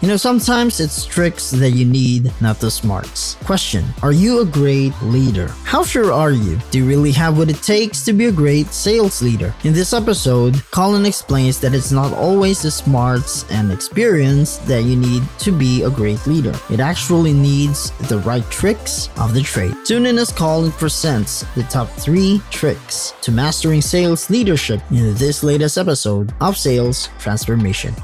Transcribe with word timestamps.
You 0.00 0.08
know, 0.08 0.16
sometimes 0.16 0.80
it's 0.80 1.04
tricks 1.04 1.50
that 1.50 1.72
you 1.72 1.84
need, 1.84 2.32
not 2.40 2.58
the 2.58 2.70
smarts. 2.70 3.34
Question 3.44 3.84
Are 4.02 4.12
you 4.12 4.40
a 4.40 4.46
great 4.46 4.94
leader? 5.02 5.48
How 5.64 5.84
sure 5.84 6.10
are 6.10 6.30
you? 6.30 6.58
Do 6.70 6.78
you 6.78 6.86
really 6.86 7.12
have 7.12 7.36
what 7.36 7.50
it 7.50 7.62
takes 7.62 8.02
to 8.06 8.14
be 8.14 8.24
a 8.26 8.32
great 8.32 8.68
sales 8.68 9.20
leader? 9.20 9.54
In 9.62 9.74
this 9.74 9.92
episode, 9.92 10.62
Collin 10.70 11.04
explains 11.04 11.60
that 11.60 11.74
it's 11.74 11.92
not 11.92 12.14
always 12.14 12.62
the 12.62 12.70
smarts 12.70 13.44
and 13.50 13.70
experience 13.70 14.56
that 14.58 14.84
you 14.84 14.96
need 14.96 15.22
to 15.40 15.52
be 15.52 15.82
a 15.82 15.90
great 15.90 16.26
leader. 16.26 16.58
It 16.70 16.80
actually 16.80 17.34
needs 17.34 17.90
the 18.08 18.20
right 18.20 18.48
tricks 18.50 19.10
of 19.18 19.34
the 19.34 19.42
trade. 19.42 19.74
Tune 19.84 20.06
in 20.06 20.16
as 20.16 20.32
Collin 20.32 20.72
presents 20.72 21.42
the 21.54 21.64
top 21.64 21.90
three 21.90 22.40
tricks 22.50 23.12
to 23.20 23.30
mastering 23.30 23.82
sales 23.82 24.30
leadership 24.30 24.80
in 24.90 25.14
this 25.16 25.44
latest 25.44 25.76
episode 25.76 26.32
of 26.40 26.56
Sales 26.56 27.10
Transformation. 27.18 27.94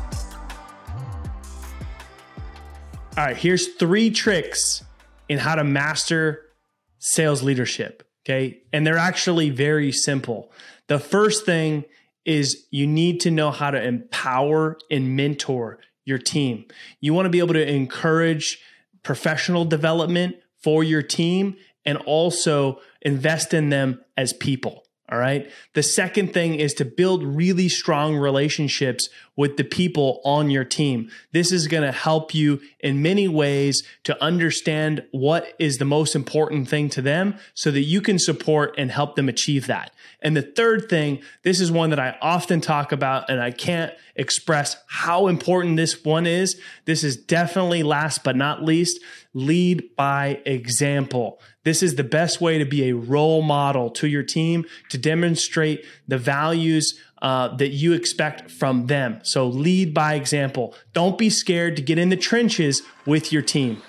All 3.17 3.25
right, 3.25 3.37
here's 3.37 3.69
three 3.69 4.11
tricks 4.11 4.85
in 5.27 5.39
how 5.39 5.55
to 5.55 5.65
master 5.65 6.43
sales 6.99 7.43
leadership. 7.43 8.07
Okay. 8.25 8.61
And 8.75 8.87
they're 8.87 8.99
actually 8.99 9.49
very 9.49 9.91
simple. 9.91 10.53
The 10.89 10.99
first 10.99 11.47
thing 11.47 11.85
is 12.27 12.67
you 12.71 12.87
need 12.87 13.21
to 13.21 13.31
know 13.31 13.51
how 13.51 13.71
to 13.71 13.83
empower 13.83 14.77
and 14.91 15.17
mentor 15.17 15.79
your 16.05 16.19
team. 16.19 16.67
You 17.01 17.15
want 17.15 17.25
to 17.25 17.31
be 17.31 17.39
able 17.39 17.55
to 17.55 17.67
encourage 17.67 18.59
professional 19.03 19.65
development 19.65 20.37
for 20.63 20.85
your 20.85 21.03
team 21.03 21.57
and 21.87 21.97
also 21.99 22.81
invest 23.01 23.55
in 23.55 23.71
them 23.71 24.01
as 24.19 24.35
people. 24.35 24.83
All 25.09 25.19
right. 25.19 25.49
The 25.75 25.85
second 25.85 26.35
thing 26.35 26.57
is 26.57 26.75
to 26.75 26.85
build 26.85 27.23
really 27.23 27.69
strong 27.69 28.17
relationships 28.17 29.09
with 29.37 29.57
the 29.57 29.63
people 29.63 30.21
on 30.25 30.51
your 30.51 30.65
team. 30.65 31.11
This 31.31 31.53
is 31.53 31.69
going 31.69 31.85
to 31.85 31.93
help 31.93 32.35
you 32.35 32.61
in 32.81 33.03
many 33.03 33.29
ways 33.29 33.85
to 34.05 34.21
understand 34.23 35.05
what 35.13 35.55
is 35.61 35.79
the 35.79 35.85
most 35.85 36.17
important 36.17 36.69
thing 36.69 36.89
to 36.91 37.03
them 37.03 37.37
so 37.55 37.71
that 37.71 37.83
you 37.83 38.01
can 38.01 38.19
support 38.19 38.75
and 38.77 38.91
help 38.91 39.15
them 39.15 39.29
achieve 39.29 39.69
that. 39.69 39.93
And 40.23 40.37
the 40.37 40.43
third 40.43 40.89
thing, 40.89 41.23
this 41.45 41.61
is 41.61 41.71
one 41.71 41.91
that 41.91 42.01
I 42.01 42.17
often 42.21 42.61
talk 42.61 42.91
about 42.91 43.31
and 43.31 43.41
I 43.41 43.53
can't 43.53 43.93
express 44.17 44.77
how 44.89 45.29
important 45.29 45.77
this 45.77 46.05
one 46.05 46.27
is. 46.27 46.61
This 46.85 47.05
is 47.05 47.17
definitely 47.17 47.85
last 47.85 48.25
but 48.25 48.35
not 48.35 48.65
least, 48.65 48.99
lead 49.35 49.95
by 49.95 50.41
example. 50.47 51.39
This 51.67 51.83
is 51.83 51.97
the 51.97 52.05
best 52.05 52.41
way 52.41 52.59
to 52.59 52.65
be 52.65 52.91
a 52.91 52.95
role 52.95 53.43
model 53.43 53.91
to 53.91 54.07
your 54.07 54.23
team 54.23 54.67
to 54.89 54.97
demonstrate 54.97 55.85
the 56.07 56.17
values 56.17 56.97
uh, 57.23 57.57
that 57.57 57.71
you 57.71 57.93
expect 57.93 58.53
from 58.53 58.87
them. 58.87 59.19
So 59.25 59.49
lead 59.49 59.93
by 59.93 60.15
example. 60.15 60.77
Don't 60.93 61.19
be 61.19 61.29
scared 61.29 61.75
to 61.75 61.83
get 61.83 61.99
in 61.99 62.09
the 62.09 62.17
trenches 62.17 62.83
with 63.05 63.33
your 63.33 63.43
team. 63.43 63.83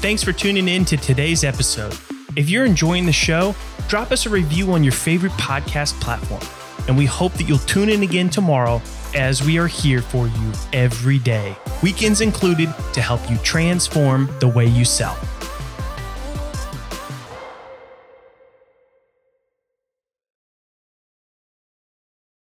Thanks 0.00 0.24
for 0.24 0.32
tuning 0.32 0.66
in 0.66 0.86
to 0.86 0.96
today's 0.96 1.44
episode. 1.44 1.94
If 2.36 2.48
you're 2.48 2.64
enjoying 2.64 3.04
the 3.04 3.12
show, 3.12 3.54
drop 3.86 4.10
us 4.10 4.24
a 4.24 4.30
review 4.30 4.72
on 4.72 4.82
your 4.82 4.94
favorite 4.94 5.32
podcast 5.32 6.00
platform. 6.00 6.40
And 6.88 6.96
we 6.96 7.04
hope 7.04 7.34
that 7.34 7.42
you'll 7.42 7.58
tune 7.58 7.90
in 7.90 8.02
again 8.02 8.30
tomorrow 8.30 8.80
as 9.14 9.42
we 9.42 9.58
are 9.58 9.66
here 9.66 10.00
for 10.00 10.26
you 10.26 10.52
every 10.72 11.18
day, 11.18 11.54
weekends 11.82 12.22
included, 12.22 12.74
to 12.94 13.02
help 13.02 13.28
you 13.28 13.36
transform 13.38 14.34
the 14.40 14.48
way 14.48 14.64
you 14.64 14.86
sell. 14.86 15.18